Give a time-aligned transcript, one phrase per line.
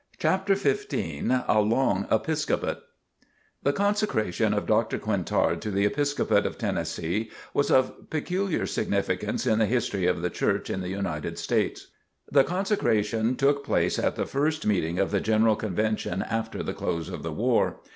[0.17, 2.79] CHAPTER XV A LONG EPISCOPATE
[3.61, 4.97] The consecration of Dr.
[4.97, 10.31] Quintard to the Episcopate of Tennessee was of peculiar significance in the history of the
[10.31, 11.89] Church in the United States.
[12.31, 17.07] The consecration took place at the first meeting of the General Convention after the close
[17.07, 17.79] of the war.